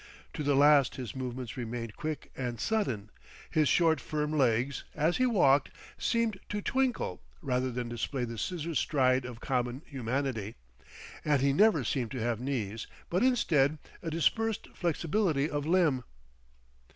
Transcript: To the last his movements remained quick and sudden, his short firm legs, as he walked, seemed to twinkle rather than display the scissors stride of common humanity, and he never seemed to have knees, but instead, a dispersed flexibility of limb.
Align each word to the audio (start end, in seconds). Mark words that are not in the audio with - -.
To 0.33 0.41
the 0.41 0.55
last 0.55 0.95
his 0.95 1.15
movements 1.15 1.55
remained 1.55 1.95
quick 1.95 2.31
and 2.35 2.59
sudden, 2.59 3.11
his 3.51 3.69
short 3.69 4.01
firm 4.01 4.31
legs, 4.35 4.83
as 4.95 5.17
he 5.17 5.27
walked, 5.27 5.69
seemed 5.95 6.39
to 6.49 6.59
twinkle 6.59 7.21
rather 7.43 7.71
than 7.71 7.87
display 7.89 8.25
the 8.25 8.39
scissors 8.39 8.79
stride 8.79 9.25
of 9.25 9.41
common 9.41 9.83
humanity, 9.85 10.55
and 11.23 11.39
he 11.39 11.53
never 11.53 11.83
seemed 11.83 12.09
to 12.13 12.19
have 12.19 12.39
knees, 12.41 12.87
but 13.11 13.21
instead, 13.21 13.77
a 14.01 14.09
dispersed 14.09 14.69
flexibility 14.73 15.47
of 15.47 15.67
limb. 15.67 16.03